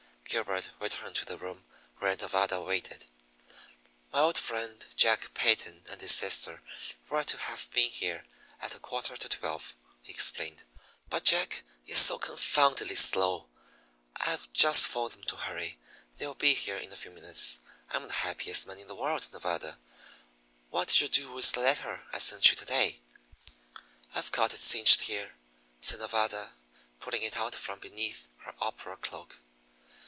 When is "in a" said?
16.77-16.95